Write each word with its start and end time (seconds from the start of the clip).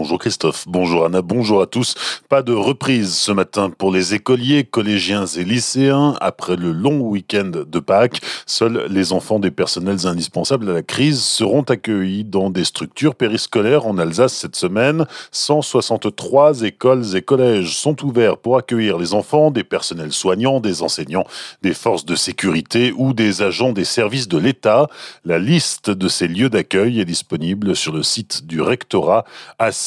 Bonjour 0.00 0.18
Christophe, 0.18 0.64
bonjour 0.66 1.04
Anna, 1.04 1.20
bonjour 1.20 1.60
à 1.60 1.66
tous. 1.66 1.94
Pas 2.30 2.40
de 2.40 2.54
reprise 2.54 3.14
ce 3.14 3.32
matin 3.32 3.68
pour 3.68 3.92
les 3.92 4.14
écoliers, 4.14 4.64
collégiens 4.64 5.26
et 5.26 5.44
lycéens. 5.44 6.16
Après 6.22 6.56
le 6.56 6.72
long 6.72 7.00
week-end 7.00 7.50
de 7.66 7.78
Pâques, 7.80 8.22
seuls 8.46 8.86
les 8.88 9.12
enfants 9.12 9.38
des 9.38 9.50
personnels 9.50 10.06
indispensables 10.06 10.70
à 10.70 10.72
la 10.72 10.82
crise 10.82 11.20
seront 11.22 11.60
accueillis 11.64 12.24
dans 12.24 12.48
des 12.48 12.64
structures 12.64 13.14
périscolaires 13.14 13.86
en 13.86 13.98
Alsace 13.98 14.32
cette 14.32 14.56
semaine. 14.56 15.04
163 15.32 16.62
écoles 16.62 17.14
et 17.14 17.20
collèges 17.20 17.76
sont 17.76 18.02
ouverts 18.02 18.38
pour 18.38 18.56
accueillir 18.56 18.96
les 18.96 19.12
enfants 19.12 19.50
des 19.50 19.64
personnels 19.64 20.12
soignants, 20.12 20.60
des 20.60 20.80
enseignants, 20.80 21.26
des 21.60 21.74
forces 21.74 22.06
de 22.06 22.14
sécurité 22.16 22.94
ou 22.96 23.12
des 23.12 23.42
agents 23.42 23.74
des 23.74 23.84
services 23.84 24.28
de 24.28 24.38
l'État. 24.38 24.86
La 25.26 25.38
liste 25.38 25.90
de 25.90 26.08
ces 26.08 26.26
lieux 26.26 26.48
d'accueil 26.48 27.00
est 27.00 27.04
disponible 27.04 27.76
sur 27.76 27.92
le 27.92 28.02
site 28.02 28.46
du 28.46 28.62
rectorat 28.62 29.26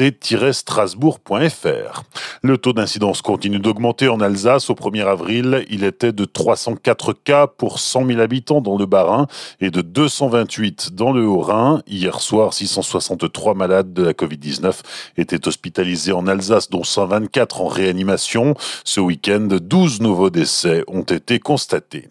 ac-strasbourg.fr. 0.00 2.02
Le 2.42 2.58
taux 2.58 2.72
d'incidence 2.72 3.22
continue 3.22 3.58
d'augmenter 3.58 4.08
en 4.08 4.20
Alsace. 4.20 4.70
Au 4.70 4.74
1er 4.74 5.06
avril, 5.06 5.64
il 5.70 5.84
était 5.84 6.12
de 6.12 6.24
304 6.24 7.12
cas 7.12 7.46
pour 7.46 7.78
100 7.78 8.06
000 8.06 8.20
habitants 8.20 8.60
dans 8.60 8.76
le 8.76 8.86
Bas-Rhin 8.86 9.26
et 9.60 9.70
de 9.70 9.82
228 9.82 10.94
dans 10.94 11.12
le 11.12 11.26
Haut-Rhin. 11.26 11.82
Hier 11.86 12.20
soir, 12.20 12.54
663 12.54 13.54
malades 13.54 13.92
de 13.92 14.02
la 14.02 14.12
Covid-19 14.12 14.80
étaient 15.16 15.48
hospitalisés 15.48 16.12
en 16.12 16.26
Alsace, 16.26 16.70
dont 16.70 16.84
124 16.84 17.60
en 17.60 17.68
réanimation. 17.68 18.54
Ce 18.84 19.00
week-end, 19.00 19.48
12 19.50 20.00
nouveaux 20.00 20.30
décès 20.30 20.82
ont 20.88 21.02
été 21.02 21.38
constatés. 21.38 22.08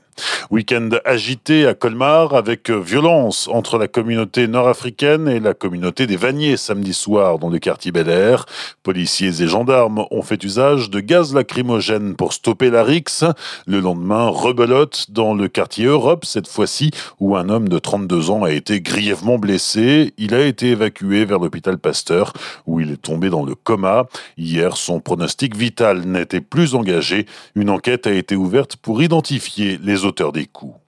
Week-end 0.52 0.90
agité 1.06 1.68
à 1.68 1.74
Colmar 1.74 2.36
avec 2.36 2.70
violence 2.70 3.48
entre 3.48 3.78
la 3.78 3.88
communauté 3.88 4.48
nord-africaine 4.48 5.28
et 5.28 5.40
la 5.40 5.54
communauté 5.54 6.08
des 6.08 6.18
Vaniers 6.18 6.58
samedi 6.58 6.94
soir 6.94 7.40
dans 7.40 7.50
le 7.50 7.60
quartier 7.60 7.92
Bel 7.92 8.10
Air. 8.10 8.46
Policiers 8.84 9.42
et 9.42 9.48
gendarmes 9.48 10.06
ont 10.12 10.22
fait 10.22 10.44
usage 10.44 10.90
de 10.90 11.00
gaz 11.00 11.34
lacrymogène 11.34 12.16
pour 12.16 12.34
stopper 12.34 12.70
la 12.70 12.84
rixe. 12.84 13.26
Le 13.66 13.80
lendemain, 13.80 14.28
rebelote 14.28 15.08
dans 15.10 15.34
le 15.34 15.48
quartier 15.48 15.86
Europe, 15.86 16.26
cette 16.26 16.48
fois-ci 16.48 16.92
où 17.20 17.36
un 17.36 17.50
homme 17.50 17.68
de 17.68 17.80
32 17.80 18.30
ans 18.30 18.44
a 18.44 18.52
été 18.52 18.82
grièvement 18.82 19.38
blessé. 19.38 20.14
Il 20.18 20.34
a 20.34 20.46
été 20.46 20.70
évacué 20.70 21.26
vers 21.26 21.40
l'hôpital 21.40 21.78
Pasteur 21.78 22.34
où 22.66 22.80
il 22.80 22.92
est 22.92 23.02
tombé 23.02 23.30
dans 23.30 23.44
le 23.44 23.56
coma. 23.56 24.06
Hier, 24.38 24.78
son 24.78 25.00
pronostic 25.00 25.56
vital 25.56 26.02
n'était 26.06 26.42
plus 26.42 26.76
engagé. 26.76 27.26
Une 27.56 27.70
enquête 27.70 28.08
a 28.08 28.14
été 28.14 28.36
ouverte 28.36 28.76
pour 28.78 29.02
identifier 29.02 29.80
les 29.84 30.05
auteurs 30.06 30.32
des 30.32 30.46
coups. 30.46 30.80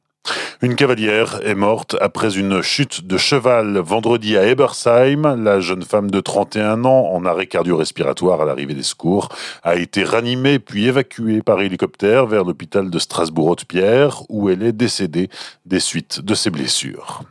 Une 0.63 0.73
cavalière 0.73 1.39
est 1.43 1.53
morte 1.53 1.95
après 2.01 2.35
une 2.35 2.63
chute 2.63 3.05
de 3.05 3.15
cheval 3.19 3.77
vendredi 3.77 4.35
à 4.37 4.47
Ebersheim. 4.47 5.35
La 5.43 5.59
jeune 5.59 5.83
femme 5.83 6.09
de 6.09 6.19
31 6.19 6.83
ans, 6.83 7.11
en 7.13 7.25
arrêt 7.25 7.45
cardio-respiratoire 7.45 8.41
à 8.41 8.45
l'arrivée 8.45 8.73
des 8.73 8.81
secours, 8.81 9.29
a 9.61 9.75
été 9.75 10.03
ranimée 10.03 10.57
puis 10.57 10.87
évacuée 10.87 11.43
par 11.43 11.61
hélicoptère 11.61 12.25
vers 12.25 12.43
l'hôpital 12.43 12.89
de 12.89 12.97
Strasbourg-Haute-Pierre, 12.97 14.23
où 14.29 14.49
elle 14.49 14.63
est 14.63 14.71
décédée 14.71 15.29
des 15.67 15.79
suites 15.79 16.21
de 16.21 16.33
ses 16.33 16.49
blessures. 16.49 17.21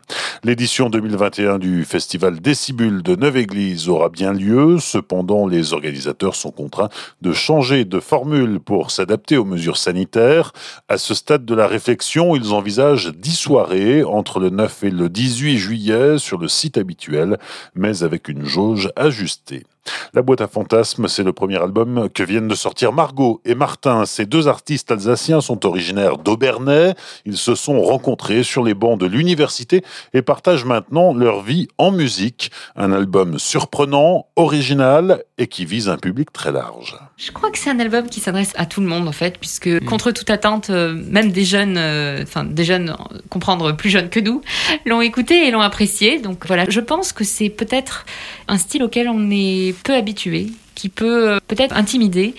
L'édition 0.44 0.88
2021 0.88 1.58
du 1.58 1.84
festival 1.84 2.38
Décibule 2.38 3.02
de 3.02 3.16
Neuve-Église 3.16 3.88
aura 3.88 4.08
bien 4.08 4.32
lieu. 4.32 4.78
Cependant, 4.78 5.48
les 5.48 5.72
organisateurs 5.72 6.36
sont 6.36 6.52
contraints 6.52 6.90
de 7.22 7.32
changer 7.32 7.84
de 7.84 7.98
formule 7.98 8.60
pour 8.60 8.92
s'adapter 8.92 9.36
aux 9.36 9.44
mesures 9.44 9.78
sanitaires. 9.78 10.52
À 10.88 10.96
ce 10.96 11.14
stade 11.14 11.44
de 11.44 11.54
la 11.56 11.66
réflexion, 11.66 12.36
ils 12.36 12.52
envisagent 12.52 13.15
10 13.16 13.34
soirées 13.34 14.04
entre 14.04 14.40
le 14.40 14.50
9 14.50 14.84
et 14.84 14.90
le 14.90 15.08
18 15.08 15.58
juillet 15.58 16.18
sur 16.18 16.38
le 16.38 16.48
site 16.48 16.78
habituel, 16.78 17.38
mais 17.74 18.02
avec 18.02 18.28
une 18.28 18.44
jauge 18.44 18.90
ajustée. 18.96 19.64
La 20.14 20.22
boîte 20.22 20.40
à 20.40 20.48
fantasmes, 20.48 21.08
c'est 21.08 21.22
le 21.22 21.32
premier 21.32 21.56
album 21.56 22.08
que 22.12 22.22
viennent 22.22 22.48
de 22.48 22.54
sortir 22.54 22.92
Margot 22.92 23.40
et 23.44 23.54
Martin. 23.54 24.04
Ces 24.06 24.26
deux 24.26 24.48
artistes 24.48 24.90
alsaciens 24.90 25.40
sont 25.40 25.66
originaires 25.66 26.18
d'Aubernais. 26.18 26.94
Ils 27.24 27.36
se 27.36 27.54
sont 27.54 27.80
rencontrés 27.80 28.42
sur 28.42 28.64
les 28.64 28.74
bancs 28.74 28.98
de 28.98 29.06
l'université 29.06 29.82
et 30.14 30.22
partagent 30.22 30.64
maintenant 30.64 31.14
leur 31.14 31.42
vie 31.42 31.68
en 31.78 31.90
musique. 31.90 32.50
Un 32.76 32.92
album 32.92 33.38
surprenant, 33.38 34.26
original 34.36 35.22
et 35.38 35.46
qui 35.46 35.64
vise 35.64 35.88
un 35.88 35.98
public 35.98 36.32
très 36.32 36.52
large. 36.52 36.96
Je 37.16 37.30
crois 37.30 37.50
que 37.50 37.58
c'est 37.58 37.70
un 37.70 37.80
album 37.80 38.08
qui 38.08 38.20
s'adresse 38.20 38.52
à 38.56 38.66
tout 38.66 38.80
le 38.80 38.86
monde 38.86 39.08
en 39.08 39.12
fait, 39.12 39.38
puisque 39.38 39.68
mm. 39.68 39.80
contre 39.80 40.10
toute 40.10 40.30
attente, 40.30 40.70
euh, 40.70 40.94
même 40.94 41.30
des 41.30 41.44
jeunes, 41.44 41.76
euh, 41.78 42.22
enfin 42.22 42.44
des 42.44 42.64
jeunes, 42.64 42.96
comprendre 43.28 43.72
plus 43.72 43.90
jeunes 43.90 44.08
que 44.08 44.20
nous, 44.20 44.42
l'ont 44.84 45.00
écouté 45.00 45.46
et 45.46 45.50
l'ont 45.50 45.60
apprécié. 45.60 46.18
Donc 46.18 46.46
voilà, 46.46 46.64
je 46.68 46.80
pense 46.80 47.12
que 47.12 47.24
c'est 47.24 47.50
peut-être 47.50 48.06
un 48.48 48.58
style 48.58 48.82
auquel 48.82 49.08
on 49.08 49.30
est 49.30 49.74
peu 49.82 49.94
habitué, 49.94 50.48
qui 50.74 50.88
peut 50.88 51.30
euh, 51.30 51.38
peut-être 51.48 51.76
intimider, 51.76 52.34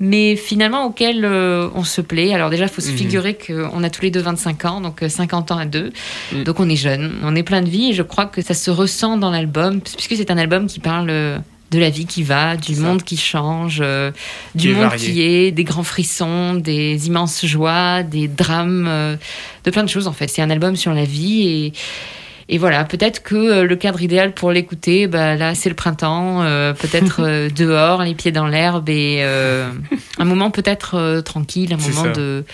mais 0.00 0.36
finalement 0.36 0.86
auquel 0.86 1.24
on 1.24 1.84
se 1.84 2.00
plaît. 2.00 2.32
Alors 2.34 2.50
déjà, 2.50 2.64
il 2.64 2.70
faut 2.70 2.80
se 2.80 2.90
mm. 2.90 2.96
figurer 2.96 3.38
qu'on 3.38 3.82
a 3.82 3.90
tous 3.90 4.02
les 4.02 4.10
deux 4.10 4.20
25 4.20 4.64
ans, 4.64 4.80
donc 4.80 5.04
50 5.06 5.52
ans 5.52 5.58
à 5.58 5.66
deux. 5.66 5.92
Mm. 6.32 6.44
Donc 6.44 6.60
on 6.60 6.68
est 6.68 6.76
jeune, 6.76 7.14
on 7.22 7.36
est 7.36 7.42
plein 7.42 7.62
de 7.62 7.68
vie 7.68 7.90
et 7.90 7.92
je 7.92 8.02
crois 8.02 8.26
que 8.26 8.42
ça 8.42 8.54
se 8.54 8.70
ressent 8.70 9.16
dans 9.16 9.30
l'album, 9.30 9.80
puisque 9.80 10.16
c'est 10.16 10.30
un 10.30 10.38
album 10.38 10.66
qui 10.66 10.80
parle 10.80 11.42
de 11.72 11.78
la 11.78 11.90
vie 11.90 12.06
qui 12.06 12.22
va, 12.22 12.56
du 12.56 12.76
monde 12.76 13.02
qui 13.02 13.16
change, 13.16 13.78
euh, 13.82 14.12
du 14.54 14.74
monde 14.74 14.94
qui 14.94 15.22
est, 15.22 15.50
des 15.50 15.64
grands 15.64 15.82
frissons, 15.82 16.54
des 16.54 17.06
immenses 17.06 17.46
joies, 17.46 18.02
des 18.02 18.28
drames, 18.28 18.86
euh, 18.86 19.16
de 19.64 19.70
plein 19.70 19.82
de 19.82 19.88
choses 19.88 20.06
en 20.06 20.12
fait. 20.12 20.28
C'est 20.28 20.42
un 20.42 20.50
album 20.50 20.76
sur 20.76 20.92
la 20.92 21.04
vie 21.04 21.48
et, 21.48 21.72
et 22.52 22.58
voilà, 22.58 22.84
peut-être 22.84 23.22
que 23.22 23.34
euh, 23.34 23.64
le 23.64 23.76
cadre 23.76 24.02
idéal 24.02 24.32
pour 24.32 24.52
l'écouter, 24.52 25.06
bah, 25.06 25.36
là 25.36 25.54
c'est 25.54 25.70
le 25.70 25.74
printemps, 25.74 26.42
peut-être 26.78 27.48
dehors, 27.56 28.02
les 28.02 28.14
pieds 28.14 28.30
dans 28.30 28.46
l'herbe 28.46 28.90
et 28.90 29.24
un 30.18 30.24
moment 30.24 30.50
peut-être 30.50 31.20
tranquille, 31.22 31.72
un 31.72 31.76
moment 31.76 32.12
de 32.12 32.44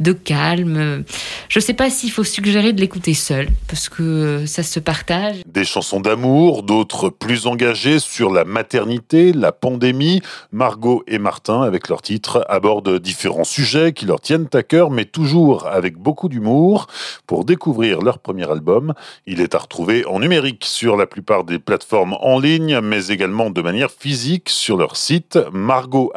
de 0.00 0.12
calme. 0.12 1.04
Je 1.48 1.58
ne 1.58 1.62
sais 1.62 1.74
pas 1.74 1.90
s'il 1.90 2.10
faut 2.10 2.24
suggérer 2.24 2.72
de 2.72 2.80
l'écouter 2.80 3.14
seul, 3.14 3.48
parce 3.68 3.88
que 3.88 4.44
ça 4.46 4.62
se 4.62 4.80
partage. 4.80 5.36
Des 5.46 5.64
chansons 5.64 6.00
d'amour, 6.00 6.62
d'autres 6.62 7.10
plus 7.10 7.46
engagées 7.46 7.98
sur 7.98 8.32
la 8.32 8.44
maternité, 8.44 9.32
la 9.32 9.52
pandémie. 9.52 10.22
Margot 10.52 11.04
et 11.06 11.18
Martin, 11.18 11.62
avec 11.62 11.88
leurs 11.88 12.02
titres, 12.02 12.44
abordent 12.48 12.98
différents 12.98 13.44
sujets 13.44 13.92
qui 13.92 14.06
leur 14.06 14.20
tiennent 14.20 14.48
à 14.54 14.62
cœur, 14.62 14.90
mais 14.90 15.04
toujours 15.04 15.66
avec 15.66 15.96
beaucoup 15.96 16.28
d'humour. 16.28 16.86
Pour 17.26 17.44
découvrir 17.44 18.00
leur 18.00 18.18
premier 18.18 18.50
album, 18.50 18.94
il 19.26 19.40
est 19.40 19.54
à 19.54 19.58
retrouver 19.58 20.06
en 20.06 20.20
numérique 20.20 20.64
sur 20.64 20.96
la 20.96 21.06
plupart 21.06 21.44
des 21.44 21.58
plateformes 21.58 22.16
en 22.20 22.38
ligne, 22.38 22.80
mais 22.80 23.08
également 23.08 23.50
de 23.50 23.60
manière 23.60 23.90
physique 23.90 24.48
sur 24.48 24.76
leur 24.76 24.96
site 24.96 25.38
margotaux 25.52 26.12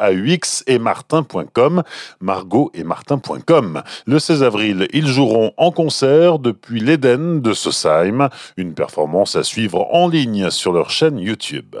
et 0.66 0.78
martin.com. 0.84 1.82
Margot 2.20 2.70
et 2.74 2.84
martin.com. 2.84 3.82
Le 4.06 4.18
16 4.20 4.42
avril, 4.44 4.86
ils 4.92 5.08
joueront 5.08 5.52
en 5.56 5.72
concert 5.72 6.38
depuis 6.38 6.80
l'Éden 6.80 7.40
de 7.40 7.52
Sosheim, 7.52 8.28
une 8.56 8.74
performance 8.74 9.34
à 9.34 9.42
suivre 9.42 9.88
en 9.92 10.06
ligne 10.06 10.50
sur 10.50 10.72
leur 10.72 10.90
chaîne 10.90 11.18
YouTube. 11.18 11.74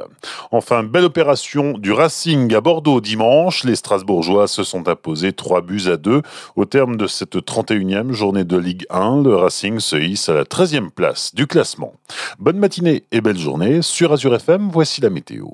Enfin, 0.50 0.82
belle 0.82 1.04
opération 1.04 1.78
du 1.78 1.92
Racing 1.92 2.52
à 2.54 2.60
Bordeaux 2.60 3.00
dimanche. 3.00 3.64
Les 3.64 3.76
Strasbourgeois 3.76 4.48
se 4.48 4.64
sont 4.64 4.88
imposés 4.88 5.32
3 5.32 5.60
buts 5.60 5.82
à 5.86 5.96
2 5.96 6.22
au 6.56 6.64
terme 6.64 6.96
de 6.96 7.06
cette 7.06 7.36
31e 7.36 8.12
journée 8.12 8.44
de 8.44 8.56
Ligue 8.56 8.86
1. 8.90 9.22
Le 9.22 9.36
Racing 9.36 9.78
se 9.80 9.96
hisse 9.96 10.28
à 10.28 10.34
la 10.34 10.44
13e 10.44 10.90
place 10.90 11.34
du 11.34 11.46
classement. 11.46 11.92
Bonne 12.38 12.58
matinée 12.58 13.04
et 13.12 13.20
belle 13.20 13.38
journée 13.38 13.82
sur 13.82 14.12
Azure 14.12 14.34
FM. 14.34 14.70
Voici 14.72 15.02
la 15.02 15.10
météo. 15.10 15.48